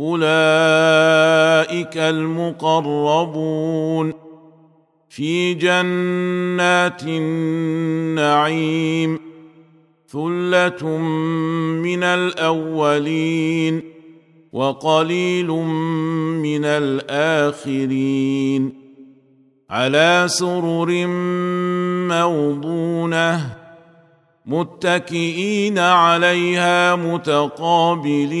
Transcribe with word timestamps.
أولئك 0.00 1.96
المقربون 1.96 3.60
في 5.08 5.54
جنات 5.54 7.02
النعيم 7.02 8.50
ثلة 10.08 10.98
من 11.82 12.02
الأولين 12.02 13.82
وقليل 14.52 15.46
من 15.46 16.64
الآخرين 16.64 18.10
على 19.70 20.24
سرر 20.28 21.06
موضونة 22.08 23.56
متكئين 24.46 25.78
عليها 25.78 26.96
متقابلين 26.96 28.40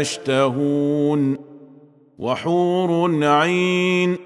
يشتهون 0.00 1.38
وحور 2.18 3.24
عين 3.24 4.18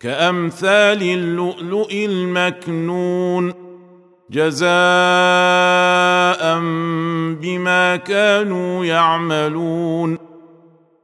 كأمثال 0.00 1.02
اللؤلؤ 1.02 1.92
المكنون 1.92 3.54
جزاء 4.30 4.64
بما 7.40 7.96
كانوا 7.96 8.84
يعملون 8.84 10.18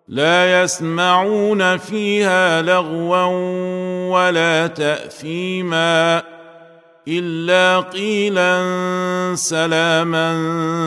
لا 0.08 0.62
يسمعون 0.62 1.76
فيها 1.76 2.62
لغوا 2.62 3.24
ولا 4.10 4.66
تأثيما 4.66 6.22
إلا 7.08 7.80
قيلا 7.80 8.62
سلاما 9.34 10.36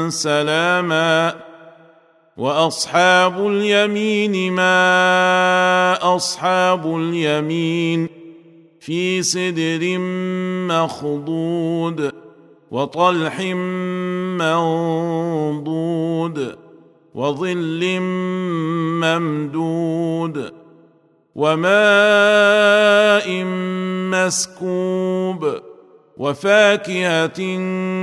سلاما 0.10 1.34
وأصحاب 2.38 3.48
اليمين 3.48 4.54
ما 4.54 6.16
أصحاب 6.16 6.96
اليمين 6.96 8.10
في 8.80 9.24
سدر 9.24 9.98
مخضود 10.68 12.12
وطلح 12.72 13.40
منضود 14.40 16.56
وظل 17.16 18.00
ممدود 19.04 20.54
وماء 21.36 23.44
مسكوب 24.12 25.60
وفاكهة 26.18 27.40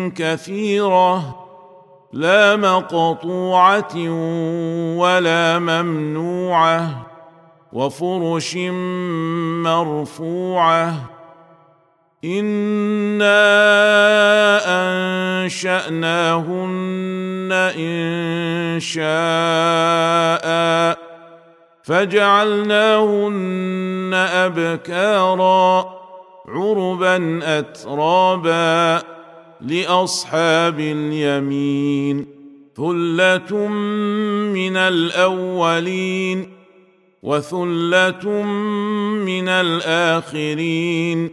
كثيرة 0.09 1.40
لا 2.13 2.57
مقطوعة 2.57 3.97
ولا 4.97 5.59
ممنوعة 5.59 7.07
وفرش 7.73 8.57
مرفوعة. 9.65 10.95
أنا 12.25 13.41
انشاناهن 15.45 17.53
ان 17.77 18.81
شاء 18.81 20.47
فجعلناهن 21.83 23.31
ابكارا 24.15 25.95
عربا 26.49 27.41
اترابا 27.59 29.03
لأصحاب 29.63 30.81
اليمين 30.81 32.27
ثله 32.77 33.69
من 34.55 34.77
الاولين 34.77 36.49
وثله 37.23 38.43
من 39.25 39.49
الاخرين 39.49 41.31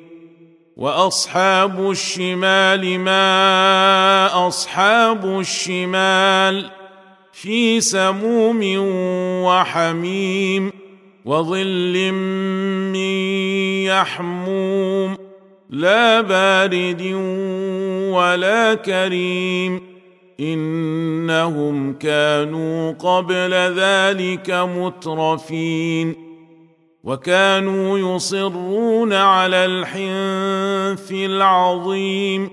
واصحاب 0.77 1.91
الشمال 1.91 2.99
ما 2.99 4.47
اصحاب 4.47 5.39
الشمال 5.39 6.69
في 7.33 7.81
سموم 7.81 8.59
وحميم 9.43 10.71
وظل 11.25 12.11
من 12.11 12.95
يحموم 13.85 15.17
لا 15.69 16.21
بارد 16.21 17.01
ولا 18.13 18.73
كريم 18.73 19.81
إنهم 20.39 21.93
كانوا 21.93 22.91
قبل 22.91 23.53
ذلك 23.53 24.49
مترفين 24.49 26.15
وكانوا 27.03 28.15
يصرون 28.15 29.13
على 29.13 29.65
الحنث 29.65 31.11
العظيم 31.11 32.49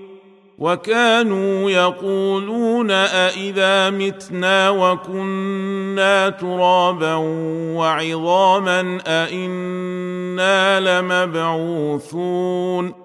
وكانوا 0.59 1.71
يقولون 1.71 2.91
أإذا 2.91 3.89
متنا 3.89 4.69
وكنا 4.69 6.29
ترابا 6.29 7.15
وعظاما 7.75 8.99
أإنا 9.07 11.01
لمبعوثون 11.01 13.04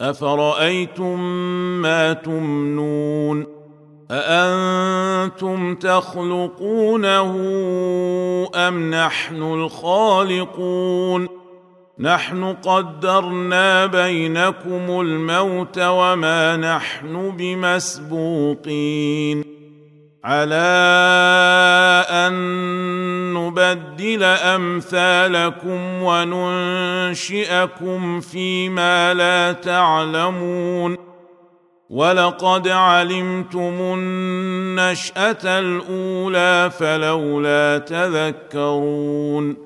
افرايتم 0.00 1.20
ما 1.82 2.12
تمنون 2.12 3.46
اانتم 4.10 5.74
تخلقونه 5.74 7.30
ام 8.54 8.90
نحن 8.94 9.42
الخالقون 9.42 11.28
نحن 11.98 12.44
قدرنا 12.44 13.86
بينكم 13.86 15.00
الموت 15.00 15.78
وما 15.78 16.56
نحن 16.56 17.30
بمسبوقين 17.36 18.70
على 20.24 20.70
أن 22.10 22.32
نبدل 23.34 24.22
أمثالكم 24.22 26.02
وننشئكم 27.12 28.20
فيما 28.20 29.14
لا 29.14 29.52
تعلمون 29.52 30.96
ولقد 31.90 32.68
علمتم 32.68 33.74
النشأة 33.80 35.38
الأولى 35.44 36.70
فلولا 36.78 37.78
تذكرون 37.78 39.56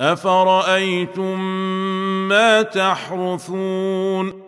أفرأيتم 0.00 1.40
ما 2.28 2.62
تحرثون 2.62 4.47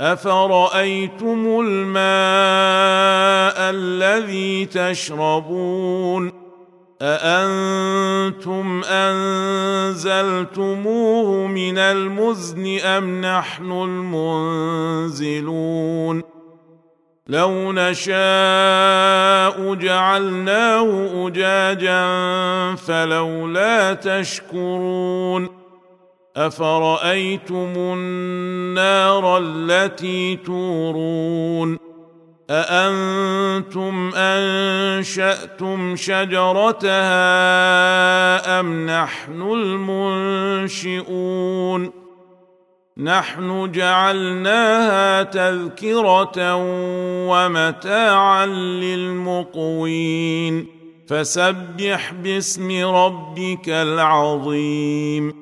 افرايتم 0.00 1.60
الماء 1.60 2.02
الذي 3.70 4.66
تشربون 4.66 6.32
اانتم 7.02 8.84
انزلتموه 9.84 10.66
من 11.46 11.78
المزن 11.78 12.78
ام 12.78 13.20
نحن 13.20 13.72
المنزلون 14.92 16.22
لو 17.26 17.72
نشاء 17.72 18.14
جعلناه 19.74 21.26
اجاجا 21.26 22.06
فلولا 22.74 23.94
تشكرون 23.94 25.61
افرايتم 26.36 27.72
النار 27.76 29.38
التي 29.38 30.36
تورون 30.36 31.78
اانتم 32.50 34.10
انشاتم 34.14 35.96
شجرتها 35.96 37.00
ام 38.60 38.86
نحن 38.86 39.42
المنشئون 40.72 41.90
نحن 42.98 43.72
جعلناها 43.72 45.22
تذكره 45.22 46.54
ومتاعا 47.28 48.46
للمقوين 48.86 50.66
فسبح 51.08 52.12
باسم 52.12 52.84
ربك 52.84 53.68
العظيم 53.68 55.41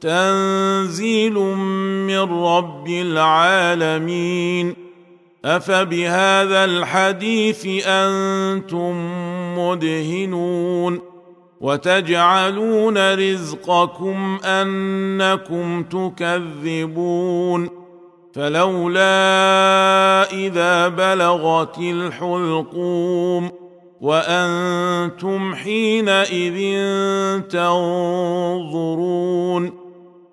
تنزيل 0.00 1.34
من 2.06 2.44
رب 2.44 2.88
العالمين 2.88 4.74
أفبهذا 5.44 6.64
الحديث 6.64 7.66
أنتم 7.86 8.94
مدهنون 9.58 11.00
وتجعلون 11.60 13.14
رزقكم 13.14 14.38
أنكم 14.44 15.82
تكذبون 15.82 17.68
فلولا 18.32 19.02
إذا 20.32 20.88
بلغت 20.88 21.78
الحلقوم 21.78 23.50
وأنتم 24.00 25.54
حينئذ 25.54 26.80
تنظرون 27.40 29.00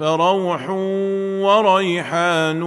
فروح 0.00 0.70
وريحان 1.40 2.62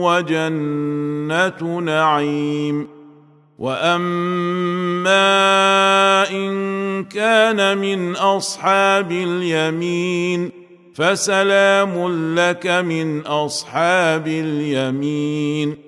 وجنه 0.00 1.80
نعيم 1.80 2.88
واما 3.58 5.20
ان 6.30 7.04
كان 7.04 7.78
من 7.78 8.16
اصحاب 8.16 9.12
اليمين 9.12 10.50
فسلام 10.94 12.08
لك 12.34 12.66
من 12.66 13.20
اصحاب 13.20 14.26
اليمين 14.26 15.87